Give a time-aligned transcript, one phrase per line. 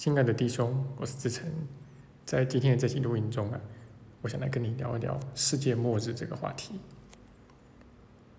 [0.00, 1.46] 亲爱的弟兄，我是志成，
[2.24, 3.60] 在今天的这期录音中啊，
[4.22, 6.80] 我想来跟你聊一聊世界末日这个话题。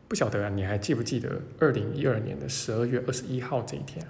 [0.08, 4.10] 不晓得啊，你还记不记得二零一二年的十二月二十一号这一天啊？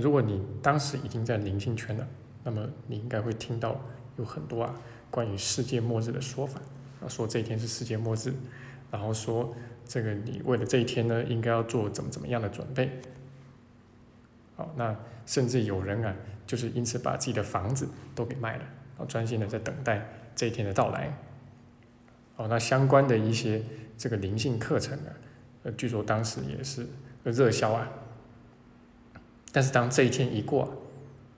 [0.00, 2.08] 如果你当时已经在灵性圈了，
[2.44, 3.82] 那么你应该会听到
[4.16, 4.74] 有很多啊
[5.10, 6.62] 关于世界末日的说法
[7.02, 8.32] 啊，说这一天是世界末日，
[8.90, 9.54] 然后说
[9.86, 13.02] 这个你为了这一天呢，应该要做怎么怎么样的准备。
[14.76, 16.14] 那甚至有人啊，
[16.46, 21.16] 就是因此把自己的房子都给卖了，然后专心的在等待这一天的到来。
[22.36, 23.62] 哦，那相关的一些
[23.96, 25.10] 这个灵性课程呢，
[25.64, 26.86] 呃，据说当时也是
[27.24, 27.88] 热销啊。
[29.52, 30.62] 但是当这一天一过，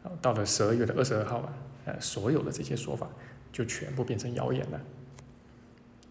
[0.05, 1.53] 啊，到了十二月的二十二号啊，
[1.87, 3.09] 呃，所有的这些说法
[3.53, 4.81] 就全部变成谣言了。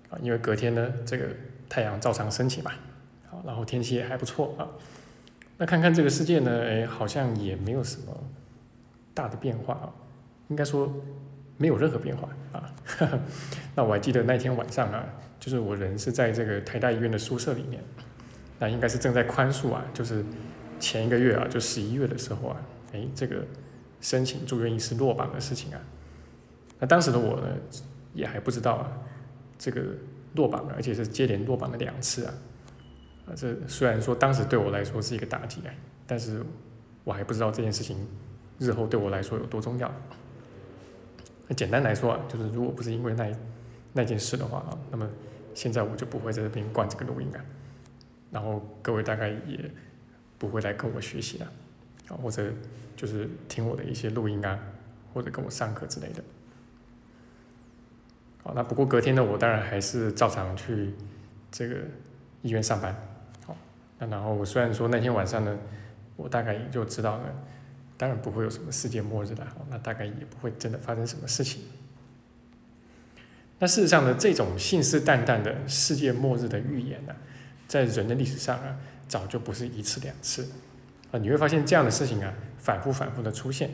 [0.10, 1.28] 啊，因为隔天呢，这个
[1.70, 2.72] 太阳照常升起嘛，
[3.30, 4.68] 好，然后天气也还不错啊。
[5.58, 6.64] 那看看这个世界呢？
[6.64, 8.24] 哎，好像也没有什么
[9.14, 9.94] 大的变化啊，
[10.48, 10.92] 应该说
[11.58, 12.74] 没有任何变化啊。
[13.76, 15.06] 那我还记得那天晚上啊，
[15.40, 17.84] 就是我人是在这个台大医院的宿舍里面，
[18.60, 20.26] 那应该是正在宽恕啊，就是
[20.80, 22.58] 前一个月啊，就十一月的时候啊，
[22.92, 23.46] 哎，这个
[24.02, 25.80] 申请住院医师落榜的事情啊，
[26.80, 27.48] 那当时的我呢，
[28.14, 28.92] 也还不知道啊，
[29.60, 29.82] 这个
[30.34, 32.34] 落榜了，而且是接连落榜了两次啊。
[33.36, 35.74] 这虽然说当时对我来说是一个打击啊，
[36.06, 36.44] 但是
[37.04, 37.98] 我还不知道这件事情
[38.60, 39.92] 日后对我来说有多重要。
[41.48, 43.30] 那简单来说啊，就是如果不是因为那
[43.94, 45.10] 那件事的话啊，那么
[45.54, 47.44] 现在我就不会在这边灌这个录音啊，
[48.32, 49.72] 然后各位大概也
[50.38, 51.52] 不会来跟我学习了，
[52.10, 52.52] 啊，或者
[52.96, 54.60] 就是听我的一些录音啊，
[55.14, 56.24] 或者跟我上课之类的。
[58.44, 60.94] 好，那不过隔天呢，我当然还是照常去
[61.52, 61.76] 这个
[62.42, 62.96] 医院上班。
[64.00, 65.58] 那然后我虽然说那天晚上呢，
[66.16, 67.24] 我大概也就知道了，
[67.98, 71.62] 当然不会有什么世界末日的，那大概也不会真的发生什么事情。
[73.60, 77.16] 那事实上呢，这种信誓旦旦的世界末日的预言呢，
[77.68, 78.78] 在人的历史上啊，
[79.08, 80.50] 早就不是一次两次，
[81.12, 83.70] 啊，你会发现这样的事情啊，反复反复的出现。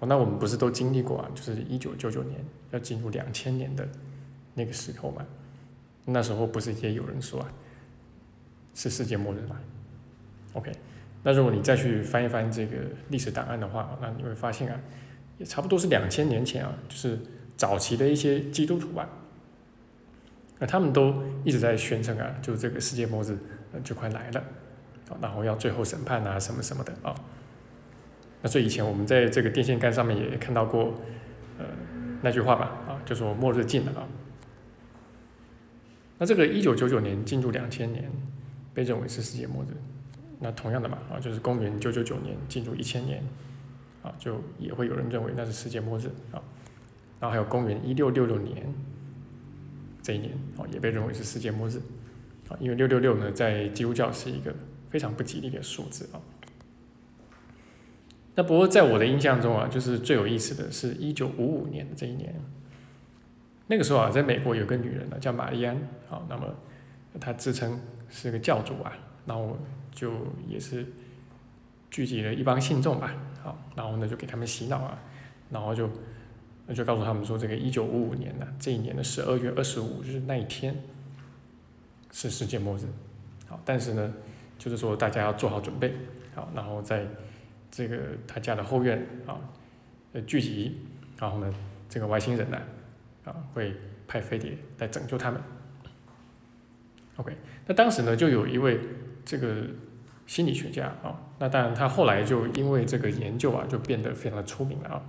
[0.00, 3.86] 哦，那我们不是都经历过啊，就是一九九九年要进入两千年的
[4.54, 5.24] 那个时候嘛，
[6.04, 7.52] 那时候不是也有人说啊？
[8.88, 9.56] 是世界末日嘛
[10.52, 10.70] ？OK，
[11.24, 12.76] 那如果你再去翻一翻这个
[13.08, 14.80] 历史档案的话，那你会发现啊，
[15.38, 17.18] 也差不多是两千年前啊，就是
[17.56, 19.08] 早期的一些基督徒吧，
[20.60, 23.36] 那他们都一直在宣称啊，就这个世界末日
[23.82, 24.44] 就快来了，
[25.20, 27.12] 然后要最后审判啊什么什么的啊。
[28.42, 30.94] 那所以以前我们在这个电线杆上面也看到过
[31.58, 31.64] 呃
[32.22, 34.06] 那句话吧啊，就说末日近了啊。
[36.18, 38.10] 那这个一九九九年进入两千年。
[38.76, 39.68] 被认为是世界末日，
[40.38, 43.24] 那同样的嘛，啊，就是公元九九九年进入一千年，
[44.02, 46.36] 啊，就也会有人认为那是世界末日啊，
[47.18, 48.66] 然后还有公元一六六六年
[50.02, 51.78] 这一年，啊，也被认为是世界末日，
[52.50, 54.54] 啊，因为六六六呢，在基督教是一个
[54.90, 56.20] 非常不吉利的数字啊。
[58.34, 62.34] 那不过在我的印象中啊，就是最有意思的是一九五五年的这一年，
[63.68, 65.74] 那个时候啊，在美国有个女人呢，叫玛丽安，
[66.10, 66.54] 啊，那么
[67.18, 67.80] 她自称。
[68.08, 68.92] 是个教主啊，
[69.26, 69.56] 然后
[69.92, 70.12] 就
[70.48, 70.86] 也是
[71.90, 74.98] 聚集了一帮信众吧，好，然后呢就给他们洗脑啊，
[75.50, 75.90] 然后就
[76.66, 80.76] 那就告诉他们说，这个一九五五年呢，这一年的十二月二十五日那一天
[82.10, 82.82] 是世界末日，
[83.48, 84.12] 好，但是呢，
[84.58, 85.92] 就是说大家要做好准备，
[86.34, 87.06] 好，然后在
[87.70, 89.38] 这个他家的后院啊，
[90.12, 90.80] 呃聚集，
[91.18, 91.52] 然后呢，
[91.88, 92.58] 这个外星人呢，
[93.24, 93.74] 啊会
[94.06, 95.40] 派飞碟来拯救他们。
[97.16, 97.32] OK，
[97.66, 98.78] 那当时呢，就有一位
[99.24, 99.64] 这个
[100.26, 105.02] 心理学家啊，那当然他后来就因为这个研究啊，就变得非常的出名了啊。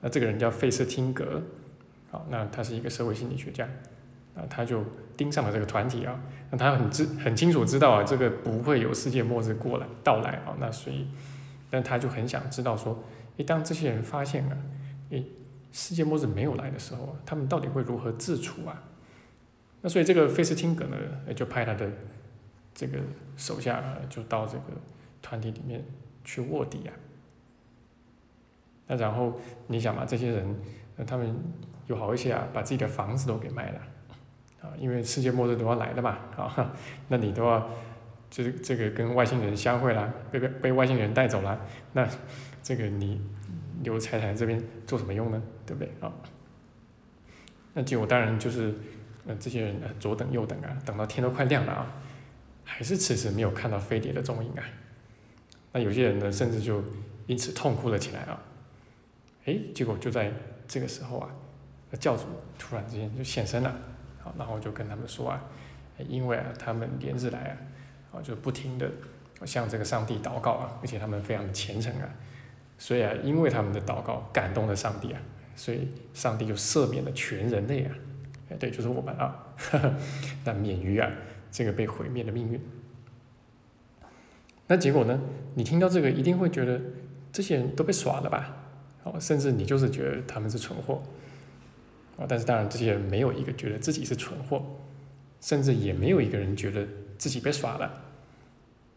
[0.00, 1.42] 那这个人叫费斯汀格，
[2.10, 3.68] 好，那他是一个社会心理学家，
[4.34, 4.82] 那，他就
[5.16, 6.18] 盯上了这个团体啊，
[6.50, 11.06] 那他很知很清楚知道啊，这个不会有世界末日过来到来啊，那所以，
[11.68, 13.02] 但他就很想知道说，
[13.36, 14.56] 诶，当这些人发现啊，
[15.10, 15.24] 诶，
[15.72, 18.82] 世界末日没有来的时候啊，他们到底会如何自处啊？
[19.86, 20.96] 那所以这个费斯汀格呢，
[21.32, 21.88] 就派他的
[22.74, 22.98] 这个
[23.36, 23.80] 手下
[24.10, 24.64] 就到这个
[25.22, 25.80] 团体里面
[26.24, 26.92] 去卧底啊。
[28.88, 30.56] 那然后你想嘛，这些人，
[31.06, 31.32] 他们
[31.86, 33.80] 有好一些啊，把自己的房子都给卖了
[34.60, 36.74] 啊，因为世界末日都要来了嘛啊，
[37.06, 37.70] 那你都要
[38.28, 42.04] 就是这个跟外星人相会啦，被被被外星人带走了，那
[42.60, 43.20] 这个你
[43.84, 45.40] 留财产这边做什么用呢？
[45.64, 46.12] 对不对啊？
[47.74, 48.74] 那结果当然就是。
[49.26, 51.92] 那这些人呢，左等右等啊，等到天都快亮了啊，
[52.64, 54.62] 还是迟迟没有看到飞碟的踪影啊。
[55.72, 56.82] 那有些人呢，甚至就
[57.26, 58.40] 因此痛哭了起来啊。
[59.44, 60.32] 哎，结果就在
[60.68, 61.28] 这个时候啊，
[61.98, 62.24] 教主
[62.58, 63.76] 突然之间就现身了，
[64.22, 65.42] 好，然后就跟他们说啊，
[66.08, 67.38] 因为啊他们连日来
[68.12, 68.90] 啊，啊就不停的
[69.44, 72.08] 向这个上帝祷告啊，而且他们非常的虔诚啊，
[72.78, 75.20] 所以啊，因为他们的祷告感动了上帝啊，
[75.54, 77.94] 所以上帝就赦免了全人类啊，
[78.58, 79.54] 对，就是我们啊，
[80.44, 81.10] 那免于啊
[81.50, 82.60] 这个被毁灭的命运。
[84.68, 85.20] 那结果呢？
[85.54, 86.80] 你听到这个一定会觉得
[87.32, 88.56] 这些人都被耍了吧？
[89.04, 91.00] 哦，甚至你就是觉得他们是蠢货，
[92.18, 94.64] 啊，但是当然这些人没有一个觉得自己是蠢货，
[95.40, 96.84] 甚至也没有一个人觉得
[97.16, 98.02] 自己被耍了，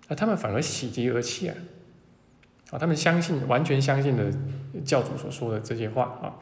[0.07, 1.55] 那，他们反而喜极而泣啊，
[2.71, 4.33] 啊，他们相信完全相信的
[4.83, 6.33] 教主所说的这些话啊，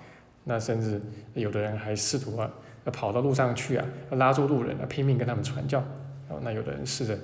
[0.45, 1.01] 那甚至
[1.33, 2.49] 有的人还试图啊
[2.91, 5.79] 跑到路上去啊，要拉住路人啊拼命跟他们传教，
[6.29, 7.17] 啊，那有的人试着。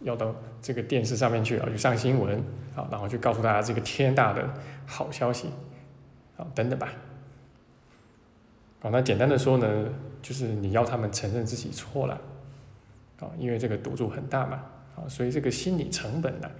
[0.00, 2.36] 要到这个电视上面去啊，去上新闻
[2.76, 4.46] 啊，然后去告诉大家这个天大的
[4.84, 5.48] 好消息
[6.36, 6.92] 啊，等等吧。
[8.82, 9.88] 啊，那简单的说呢，
[10.20, 12.20] 就是你要他们承认自己错了
[13.18, 14.62] 啊，因为这个赌注很大嘛
[14.94, 16.50] 啊，所以这个心理成本呢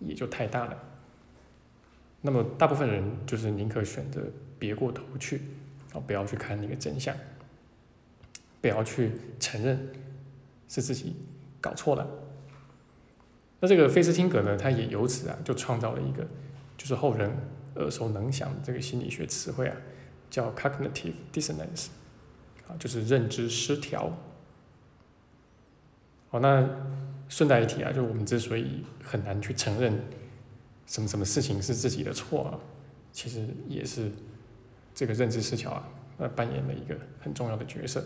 [0.00, 0.76] 也就太大了。
[2.20, 4.20] 那么大部分人就是宁可选择
[4.58, 5.42] 别过头去
[5.92, 7.14] 啊，不要去看那个真相，
[8.60, 9.88] 不要去承认
[10.68, 11.16] 是自己
[11.60, 12.08] 搞错了。
[13.60, 16.24] 那这个费斯汀格呢，他也由此啊，就创造了一个，
[16.76, 17.30] 就是后人
[17.74, 19.76] 耳熟能详的这个心理学词汇啊，
[20.30, 21.88] 叫 cognitive dissonance，
[22.68, 24.16] 啊，就是认知失调。
[26.30, 26.68] 好，那
[27.28, 29.98] 顺带一提啊，就我们之所以很难去承认
[30.86, 32.60] 什么什么事情是自己的错啊，
[33.12, 34.10] 其实也是
[34.94, 35.88] 这个认知失调啊，
[36.18, 38.04] 呃，扮演了一个很重要的角色。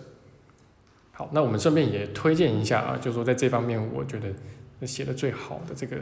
[1.33, 4.29] 那我们顺便也推荐一下啊，就是说在这方面，我觉得。
[4.85, 5.97] 写的最好的这个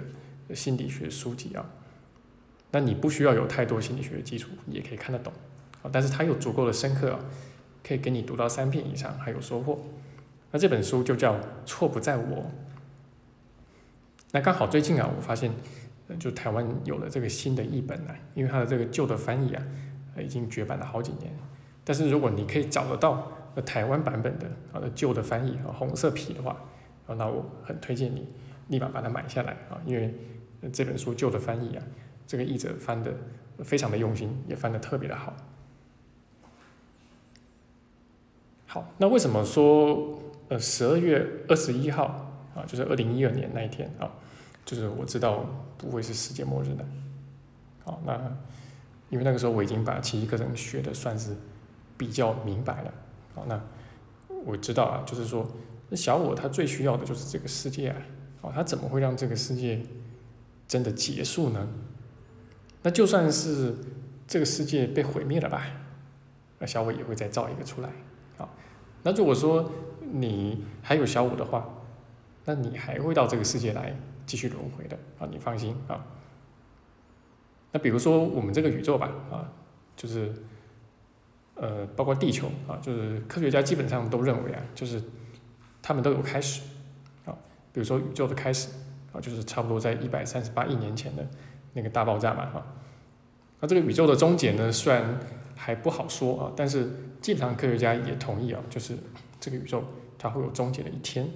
[0.54, 1.62] 心理学书籍啊，
[2.70, 5.30] 那你不需要有太多心理学的基础，也可以看得懂
[5.82, 5.90] 啊。
[5.92, 7.20] 但是它有足够的深刻啊，
[7.86, 9.84] 可以给你读到三遍以上还有收获。
[10.50, 11.34] 那这本书就叫
[11.66, 12.38] 《错不在我》。
[14.32, 15.52] 那刚好最近啊，我发现
[16.18, 19.62] 就台湾有了这个新的译本啊，因为它的这个旧的翻译啊，
[20.18, 21.30] 已经绝版了好几年。
[21.84, 23.30] 但是如果你可以找得到
[23.64, 26.56] 台湾版本的啊旧的翻译啊红色皮的话，
[27.06, 28.28] 啊，那我很推荐你。
[28.68, 29.82] 立马把它买下来啊！
[29.84, 30.14] 因为
[30.72, 31.82] 这本书旧的翻译啊，
[32.24, 33.12] 这个译者翻的
[33.64, 35.34] 非常的用心，也翻的特别的好。
[38.68, 42.04] 好，那为什么说呃十二月二十一号
[42.54, 44.08] 啊，就是二零一二年那一天啊，
[44.64, 45.44] 就是我知道
[45.76, 46.84] 不会是世界末日的。
[47.84, 48.14] 好，那
[49.08, 51.34] 因为那个时候我已经把奇异课程学的算是
[51.98, 52.94] 比较明白了。
[53.48, 53.60] 那
[54.44, 55.46] 我知道啊，就是说
[55.88, 57.96] 那小我他最需要的就是这个世界啊。
[58.42, 59.82] 哦，他怎么会让这个世界
[60.66, 61.68] 真的结束呢？
[62.82, 63.74] 那就算是
[64.26, 65.66] 这个世界被毁灭了吧，
[66.58, 67.90] 那小我也会再造一个出来。
[68.38, 68.48] 啊，
[69.02, 69.70] 那如果说
[70.00, 71.68] 你还有小我的话，
[72.46, 73.94] 那你还会到这个世界来
[74.24, 74.98] 继续轮回的。
[75.18, 76.02] 啊，你放心啊。
[77.72, 79.52] 那比如说我们这个宇宙吧，啊，
[79.94, 80.32] 就是
[81.60, 85.02] 呃，包括地球啊，就是科学家基本上都认为啊，就是
[85.82, 86.62] 他们都有开始
[87.26, 87.36] 啊。
[87.70, 88.70] 比如说宇宙的开始
[89.12, 91.28] 啊，就是差不多在一百三十八亿年前的
[91.74, 92.66] 那个大爆炸嘛，哈。
[93.60, 95.20] 那这个宇宙的终结呢，虽然
[95.54, 96.90] 还不好说啊，但是
[97.20, 98.96] 基本上科学家也同意啊，就是
[99.38, 99.84] 这个宇宙
[100.18, 101.28] 它会有终结的一天。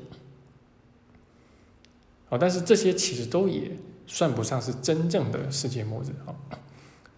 [2.31, 3.73] 啊，但是这些其实都也
[4.07, 6.33] 算不上是真正的世界末日啊，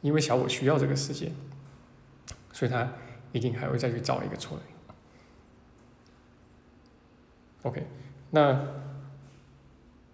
[0.00, 1.30] 因为小我需要这个世界，
[2.56, 2.90] 所以他
[3.32, 4.60] 一定还会再去造一个出来。
[7.62, 7.86] OK，
[8.30, 8.58] 那。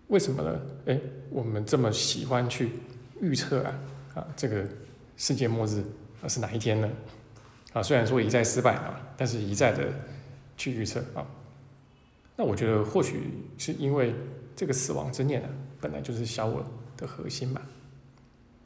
[0.09, 0.61] 为什么呢？
[0.85, 2.73] 哎，我们这么喜欢去
[3.23, 3.79] 预测啊
[4.15, 4.69] 啊，这个
[5.17, 5.83] 世界末日
[6.23, 6.91] 啊是哪一天呢？
[7.73, 9.91] 啊，虽然说一再失败啊，但是一再的
[10.55, 11.27] 去预测啊。
[12.37, 14.15] 那我觉得或许是因为
[14.55, 15.49] 这个死亡之念啊，
[15.81, 16.63] 本来就是小我
[16.95, 17.63] 的核心吧。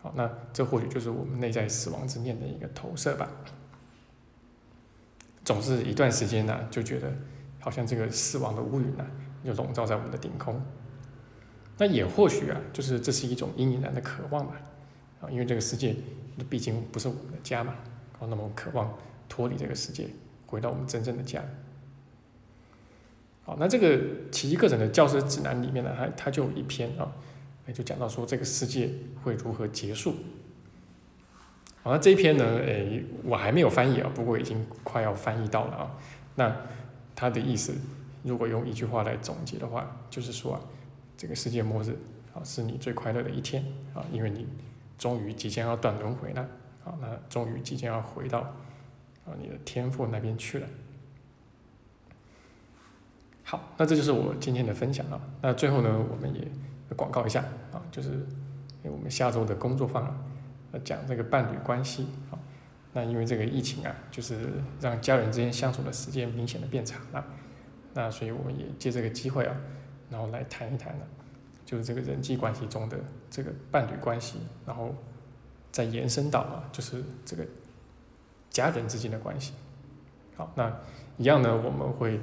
[0.02, 3.30] 好，那这或许就是我们内在死亡之念的一个投射吧。
[5.46, 7.10] 总是一段时间呢，就觉得
[7.60, 9.06] 好像这个死亡的乌云呢，
[9.44, 10.60] 就笼罩在我们的顶空。
[11.78, 14.60] 那也或许啊，就是这是一种阴影男的渴望吧，
[15.20, 15.94] 啊，因为这个世界
[16.50, 17.74] 毕竟不是我们的家嘛，
[18.18, 18.92] 啊，那么渴望
[19.28, 20.08] 脱离这个世界，
[20.46, 21.40] 回到我们真正的家。
[23.44, 24.00] 好，那这个
[24.32, 27.12] 奇迹课程的教师指南里面呢，它它就有一篇啊，
[27.72, 28.90] 就讲到说这个世界
[29.22, 30.16] 会如何结束。
[31.86, 35.96] 好，那这一篇呢，诶，我还没有翻译啊，不过已经快要翻译到了啊。
[36.34, 36.56] 那
[37.14, 37.72] 它的意思，
[38.24, 40.60] 如果用一句话来总结的话，就是说啊。
[41.16, 41.96] 这个世界末日
[42.34, 43.64] 啊，是你最快乐的一天
[43.94, 44.46] 啊，因为你
[44.98, 46.42] 终于即将要断轮回了，
[46.84, 50.66] 啊，那终于即将要回到啊你的天赋那边去了。
[53.44, 55.20] 好，那这就是我今天的分享啊。
[55.40, 56.42] 那最后呢，我们也
[56.96, 57.40] 广告一下
[57.72, 58.26] 啊，就是
[58.82, 60.18] 我们下周的工作坊啊，
[60.80, 62.38] 讲这个伴侣关系啊。
[62.92, 64.38] 那因为这个疫情啊，就是
[64.80, 67.24] 让家人之间相处的时间明显的变长了。
[67.94, 69.56] 那所以我们也借这个机会啊，
[70.10, 71.04] 然后来谈一谈呢，
[71.64, 72.98] 就是这个人际关系中的
[73.30, 74.94] 这个伴侣关系，然后
[75.70, 77.46] 再延伸到啊，就是这个
[78.50, 79.52] 家人之间的关系。
[80.36, 80.74] 好，那
[81.18, 82.20] 一样呢，我们会。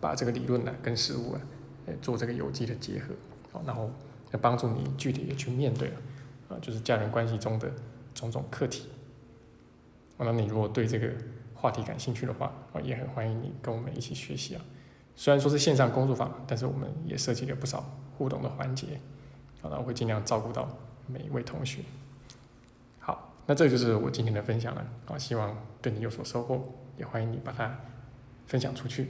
[0.00, 1.40] 把这个理论呢跟实物啊，
[2.00, 3.14] 做这个有机的结合，
[3.52, 3.88] 好，然后
[4.32, 5.92] 来帮助你具体的去面对
[6.48, 7.70] 啊，就是家人关系中的
[8.14, 8.88] 种种课题。
[10.18, 11.10] 那你如果对这个
[11.54, 14.62] 话题感兴趣的话，啊，也很欢迎你跟我们一起学习啊。
[15.16, 17.84] 虽然说是线上工作坊，但是我们也设计了不少
[18.16, 19.00] 互动的环节，
[19.60, 20.68] 好，那我会尽量照顾到
[21.08, 21.80] 每一位同学。
[23.00, 26.62] 好，那这就是我今天的分享了，啊，希望对你有所收获，
[26.96, 27.76] 也欢迎你把它
[28.46, 29.08] 分享出去。